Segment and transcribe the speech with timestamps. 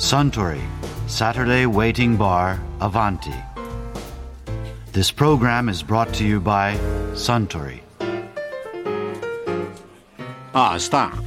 [0.00, 0.62] Suntory
[1.08, 3.34] Saturday Waiting Bar Avanti.
[4.92, 6.74] This program is brought to you by
[7.12, 7.82] Suntory.
[10.54, 11.22] ああスタン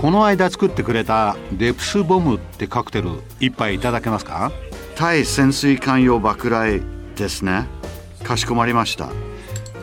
[0.00, 3.10] この間作ってくれたデプスボムってカクテル
[3.40, 4.52] 一杯いただけますか？
[4.94, 6.82] 対潜水艦用爆雷
[7.16, 7.66] ですね。
[8.22, 9.08] かしこまりました。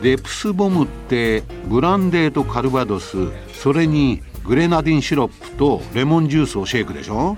[0.02, 7.36] デプスボムってブランデーとカルバドスそれにグレナディンシロップとレモンジュースをシェイクでしょ？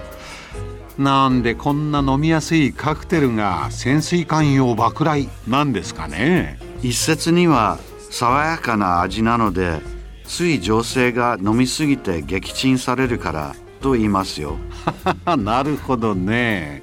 [0.98, 6.58] なんでこんな飲みやすいカクテルが潜水艦用爆雷なんですかね？
[6.82, 7.78] 一説には
[8.10, 9.80] 爽やかな味なので
[10.24, 14.56] つい女性が飲みすぎて撃沈されるからと言いますよ。
[15.36, 16.82] なるほどね。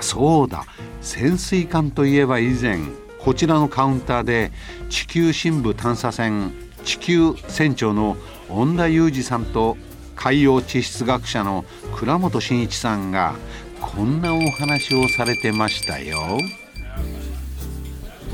[0.00, 0.64] そうだ。
[1.00, 2.78] 潜水艦といえば以前
[3.18, 4.52] こちらのカウンターで
[4.90, 6.52] 地球深部探査船
[6.84, 8.16] 地球船長の
[8.50, 9.76] 恩田裕二さんと
[10.20, 11.64] 海洋地質学者の
[11.96, 13.34] 倉本慎一さんが
[13.80, 16.38] こんなお話をされてましたよ。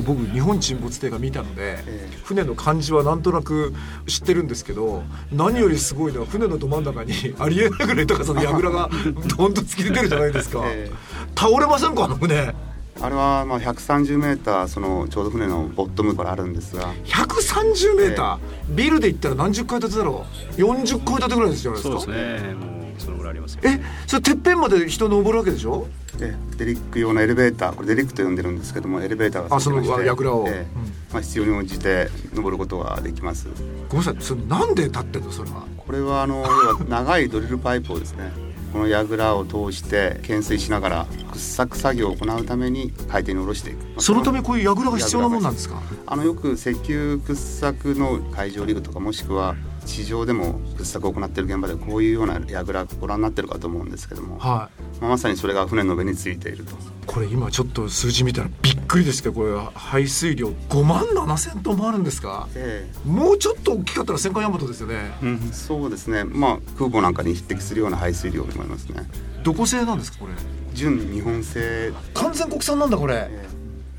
[0.04, 1.78] 僕日本沈没艇が見たので、
[2.24, 3.72] 船の感じはなんとなく
[4.06, 8.90] 知ってるんですけど何よりすごいのは船のど真ん中にありえないぐらい高さの櫓が
[9.38, 10.64] どんと突き出てるじゃないですか、
[11.34, 12.04] 倒れませんか？
[12.04, 12.54] あの船
[13.00, 16.92] あれはまあ130メーターそのちょうど船のボットムからあるんですが。
[17.04, 22.00] 130メーター、ビルで言ったら何十階建てだろう？40階建てぐらいですじゃないですか？
[22.00, 22.54] そうですね。
[22.54, 23.60] もうそのぐらいありますよ。
[23.64, 25.86] えそれてっぺんまで人登るわけでしょ？
[26.20, 30.48] えデリック用のエレベーターこれデリックと呼んでるんですけどもエレベーターがあその櫓を。
[30.48, 30.66] ええ。
[31.12, 33.46] まあ、必要に応じて登ることができます。
[33.88, 34.22] ごめんなさい。
[34.22, 35.30] それなんで立ってんの？
[35.30, 35.64] それは。
[35.76, 38.32] これはあの要は長いドリルパイプをですね
[38.76, 45.80] この櫓を通して懸垂しながら掘削作業を行うために海底に下ろしていく、まあそのためこういう櫓が必要なもんなんですか？
[46.06, 55.00] あのよく石油掘削の海上リグとかもしくは地上でも掘削を行っている現場でこういうような櫓ご覧になってるかと思うんですけども、はい。
[55.00, 56.74] まあ、まさにそれが船の上についていると。
[57.06, 62.48] これ今ちょっと数字見たらびっくりですけどこれ排水量5万7千トンもあるんですか？
[62.56, 65.12] えもうちょっと大きかったら戦艦大和ですよね。
[65.22, 66.24] えそうですね。
[66.24, 69.08] まあ空母なんかに匹敵するような排水量と思いますね。
[69.44, 70.32] どこ製なんですかこれ？
[70.74, 71.92] 純日本製。
[72.14, 73.28] 完全国産なんだこれ。
[73.30, 73.46] え。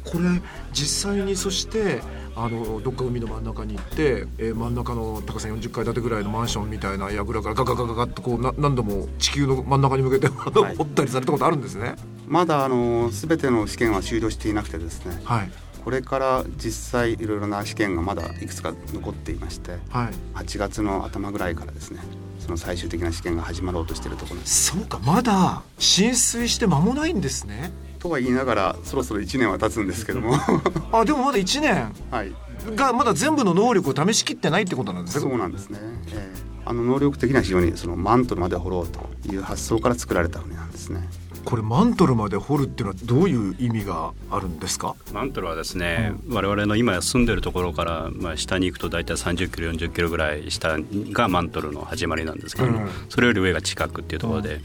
[0.04, 0.42] これ
[0.74, 2.02] 実際にそして
[2.40, 10.76] あのどっか海の真ん中に行って、えー真ん中の高さ40階建てぐらいのマンションみたいな櫓からガガガガガッとこうな何度も地球の真ん中に向けてあのはい。
[10.76, 11.96] 掘ったりされたことあるんですね？
[12.28, 15.20] まだあの全ての試験は終了していなくてですね。
[15.24, 15.52] はい。
[15.84, 20.38] これから実際いろいろな試験がまだいくつか残っていましてはい。
[20.38, 22.02] 8月の頭ぐらいからですね
[22.40, 24.72] その最終的な試験が始まろうとしているところです。
[24.74, 30.36] そうかまだ浸水して間もないんですねとは言いながらそろそろ1年は経つんですけども。
[30.92, 31.92] あでもまだ1年？
[32.12, 32.34] はい。
[32.76, 35.80] がまだ全部の能力を試しきってないってことなんですねそうなんですね、
[36.12, 36.40] ええ。
[36.66, 41.08] あの能力的には非常にそのマントルまで掘ろうという発想から作られた船なんですね。
[41.46, 44.96] これマントルまで掘るっていうのはどういう意味があるんですか？
[45.14, 50.78] マントルはですね、我々の今住んでるところから、まあ、下に行くと大体30キロ40キロぐらい下
[51.14, 52.90] がマントルの始まりなんですけども、うん。
[53.08, 54.60] それより上が近くっていうところで、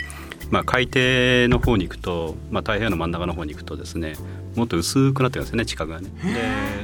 [0.50, 0.98] まあ、海底
[1.48, 4.14] の方に行くと、まあ、太平洋の真ん中の方に行くとですね
[4.54, 6.10] もっと薄くなってるんですよね地殻がね。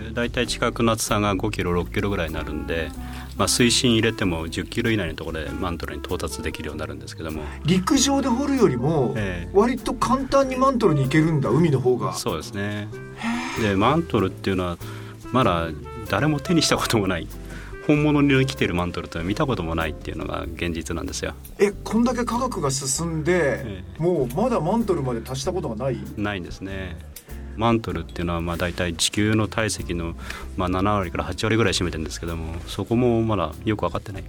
[0.07, 2.91] で大体地殻の厚さが5キロ6キロぐらいになるんで、
[3.37, 7.43] まあ、水深入れても10キロ以内のところでマントルに到達できるようになるんですけども。
[7.65, 9.51] 陸上で掘るよりもええ。
[9.53, 12.15] 割と簡単にマントルに行けるんだ海の方が。
[12.15, 12.89] そうですね。
[13.61, 14.79] でマントルっていうのは
[15.33, 15.69] まだ
[16.09, 17.29] 誰も手にしたこともない
[17.89, 21.35] 本物に生きてるマントルっていうのは見たこともないっていうのが現実なんですよ。
[21.59, 25.99] えこんだけ科学が進んでえもうまだマントルまで達したことがない？
[26.17, 26.97] ないんですね。
[27.57, 30.15] マントルっていうのはまあ大体地球の体積の
[30.57, 34.25] まあ7割から8割ぐらい占めてるんですけどもそこもまだよく分かってない、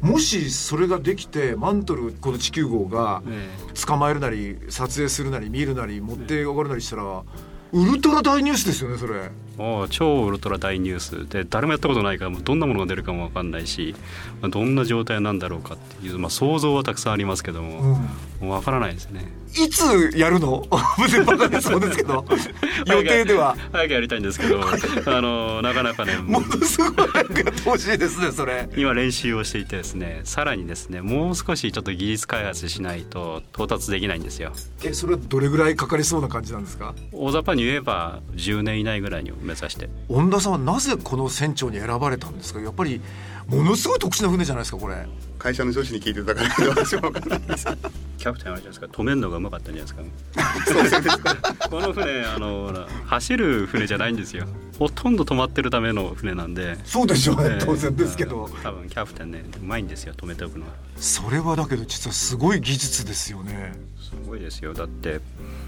[0.00, 3.48] もしそれができてマントルこの地球号がえ。
[3.86, 7.22] 捕まえるなり撮影するなり見るなり持って上がるなりしたら
[7.72, 11.28] ウルトラ大ニュースですよねそれおう超ウルトラ大ニュース。
[11.28, 13.94] で誰もやったことないからもうどんなものが出るかも分かんないし、
[14.40, 17.98] まあ、どんな状態なんだろうかっていう、まあ、想像はたくさんありますけども、も
[18.42, 19.26] う分からないですね。
[19.54, 20.66] いつやるの？
[21.26, 22.24] バカでそうですけど。
[22.86, 23.54] 予定では。
[23.72, 28.68] 早くやりたいんですけどあのなかなかね ものすごい早くやってほしいですねそれ。
[28.76, 34.52] 今練習をしていてですねさらにですねもう少しちょっと技術開発しないと到達できないんですよ。
[34.84, 36.94] えそれはどれぐらいかかりそうな感じなんですか？
[37.12, 39.88] 大雑把に言えば10年以内ぐらいに目指して。
[40.08, 42.60] 恩田さんはなぜこの船長に選ばれたんですか？
[42.60, 43.00] やっぱり
[43.46, 45.06] ものすごい特殊な船じゃないですかこれ。
[45.38, 47.66] 会社の上司に聞いてたから私は分からないです
[48.22, 48.86] キャプテンあるじゃないですか。
[48.86, 49.94] 止めるのがうまかったんじゃない
[51.02, 51.68] ですか。
[51.68, 52.72] この船あの
[53.06, 54.46] 走る船じゃないんですよ。
[54.78, 56.76] ほとんど止まってるための船なんで。
[56.84, 58.48] そうでしょうね、えー当然ですけど。
[58.62, 60.72] 多分キャプテンねうまいんですよ止めておくのは。
[60.98, 63.72] それはだけど実はすごい技術ですよね。
[64.00, 64.72] すごいですよ。
[64.72, 65.20] だって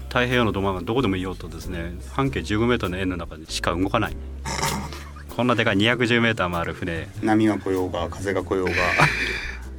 [0.07, 4.15] 太平洋のど真ん中どこでもいようとですね半径15メートルの円の中でしか動かない。
[5.35, 7.09] こんなでかい210メーターもある船。
[7.21, 8.71] 波が来ようが風が来ようが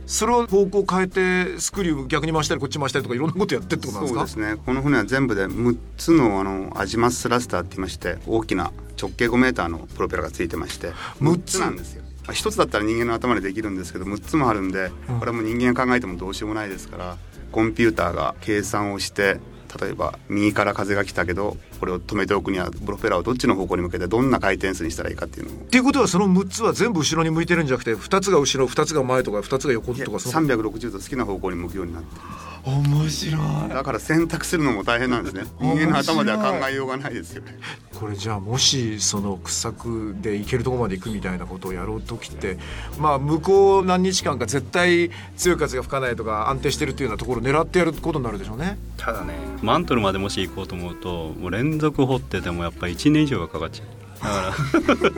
[0.07, 4.21] それを方向変えてスクリュー逆に回したりこっち回したりとかいろんなことやってってことなんですか？
[4.29, 4.63] そうですね。
[4.65, 12.03] この船は全部で6つのあのアジマススラスターって言いまして大きな直径5メーターのプロペラがついてまして6 6つなんですよ。
[12.27, 17.17] まあ一つだったら人間の頭でできるんですけど6つもあるんでこれはもう人間が考えてもどうしようもないですから
[17.53, 19.39] コンピューターが計算をして
[19.81, 30.47] 例えば右から風が来たけどこれを止めておくにはプロペラをどっちの方向に向けてどんな回転数にしたらいいかっていうのをっていうことはその6つは全部後ろに向いてるんじゃなくて2つが後ろ2つが前とか2つが横とかその。
[30.47, 32.23] 360度好きな方向に向くようになってる
[32.67, 33.69] 面白い。
[33.69, 35.45] だから選択するのも大変なんですね。
[35.61, 37.57] 人間の頭では考えようがないですよね。
[37.95, 42.59] これじゃあもしその掘削で行けるところまで行くみたいなことをやろうときって
[42.99, 48.79] まあ向こう何日間か絶対強い風が吹かないとか安定してるっていうようなところを狙ってやることになるでしょうね。
[48.97, 53.87] ただねマントルまでもし行こうと思うともう連続掘っててもやっぱり1年以上がかかっちゃう
[54.23, 55.11] だから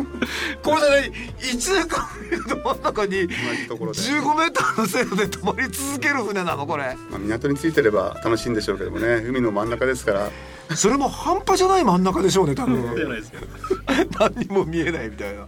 [0.62, 2.09] これじゃない1年間
[2.49, 3.99] の真ん中に同じところで。
[3.99, 6.97] 15メーターの精度で止まり続ける船なのこれ。
[7.11, 9.17] まあ、港についてれば楽しいんでしょうけどもね。
[9.25, 10.31] 海の真ん中ですから。
[10.77, 13.41] それも半端じゃない真ん中でしょうね多じゃ分ないですよ。
[14.19, 15.47] 何にも見えないみたいな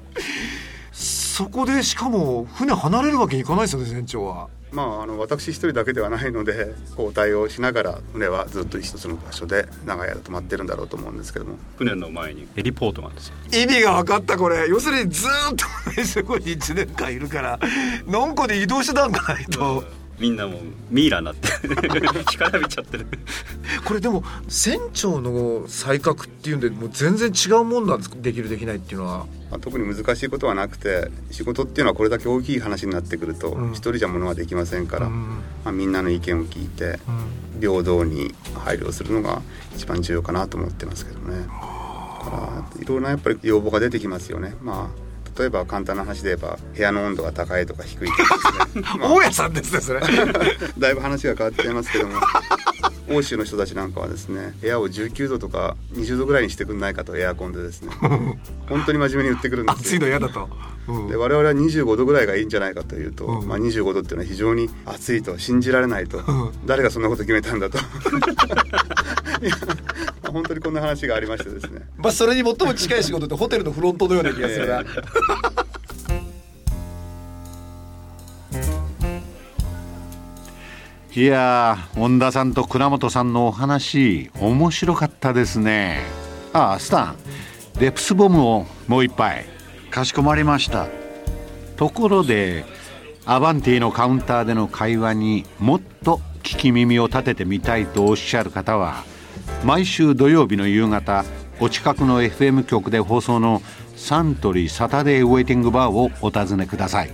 [1.41, 4.49] そこでしかも船離れるわけにいかないですよね船長は。
[4.73, 11.57] まああの私一人だけではないので交代をしながら船はずっと一つの場所で長い間止まってるんだろうと思うんですけども。
[11.79, 12.47] 船の前に。
[12.55, 13.35] ヘリポートがあるんですよ。
[13.53, 14.69] 意味が分かったこれ。
[14.69, 15.57] 要するにずーっ
[15.97, 17.59] と そこに1年間いるから
[18.07, 19.83] 何個で移動手段がないと
[20.21, 23.07] みんなもうミイラになって 干からびちゃってる。
[23.85, 28.17] これでも船長の才覚っていうんでもう全然違うもんなんですか？
[28.21, 29.27] できるできないっていうのは。
[29.51, 33.73] まあ、特に難しいことはなくて仕事っていうのはこれだけ大きい話になってくるとうん。
[33.73, 35.13] 一人じゃものはできませんから、うん。
[35.65, 37.01] まあ、みんなの意見を聞いて
[37.55, 37.61] うん。
[37.61, 39.41] 平等に配慮するのが
[39.75, 41.47] 一番重要かなと思ってますけどね。
[41.47, 44.55] だからいろんなやっぱり要望が出てきますよね。
[44.63, 49.09] まあ例えば簡単な話で言えば部屋の温度が高いとか低いとかですね、 まあ。
[49.13, 50.01] 大家さんですねそれ。
[50.79, 52.15] だいぶ話が変わっちゃいますけども
[53.11, 57.93] 欧州の人たちなんかはですね部屋を19度とか20度ぐらいにしてくんないかとエアコンでですね。
[58.69, 59.81] 本当に真面目に言ってくるんですよ。
[59.81, 60.49] 暑いの嫌だと、
[60.89, 61.09] うん。
[61.09, 63.49] で我々は25度ぐらいがいいんじゃないかというと、うん。
[63.49, 66.53] まあ、25度っていうのは非常に暑いと信じられないと、ん。
[66.67, 67.79] 誰がそんなこと決めたんだと
[70.31, 71.83] 本当にこんな話がありましてですね。
[71.97, 74.81] まあそれに最も近い仕事ってホテルのフロントのような気がするな、
[81.15, 86.03] いや ー恩田さんと倉本さんのお話面白かったですね。
[86.53, 87.17] ああスタン。
[87.79, 89.47] デプスボムをもう一杯。
[89.91, 90.89] かしこまりました。
[91.77, 92.65] ところで
[93.25, 99.05] アバンティのカウンターでの会話にもっと聞き耳を立ててみたいとおっしゃる方は
[99.65, 101.25] 毎週土曜日の夕方
[101.61, 103.63] お近くの FM 局で放送の
[103.97, 107.11] サントリーサタデーウェイティングバーをお尋ねください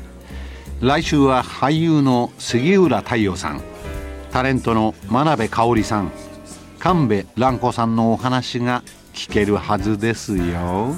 [0.81, 3.62] 来週は俳優の杉浦太陽さん
[4.31, 6.12] タレントの真鍋かおりさん
[6.78, 8.82] 神戸蘭子さんのお話が
[9.12, 10.94] 聞けるはずですよ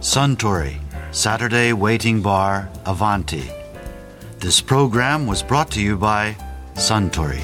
[0.00, 0.80] Suntory
[1.12, 3.44] Saturday Waiting Bar Avanti.
[4.40, 6.34] This program was brought to you by
[6.74, 7.42] Suntory.